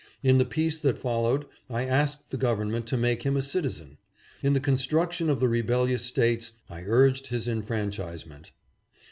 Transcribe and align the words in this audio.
In 0.23 0.39
the 0.39 0.45
peace 0.45 0.79
that 0.79 0.97
followed, 0.97 1.45
I 1.69 1.83
asked 1.85 2.31
the 2.31 2.37
Government 2.37 2.87
to 2.87 2.97
make 2.97 3.21
him 3.21 3.37
a 3.37 3.41
citizen. 3.43 3.99
In 4.41 4.53
the 4.53 4.59
construction 4.59 5.29
of 5.29 5.39
the 5.39 5.47
rebellious 5.47 6.03
States 6.03 6.53
I 6.71 6.81
urged 6.87 7.27
his 7.27 7.47
enfranchisement. 7.47 8.49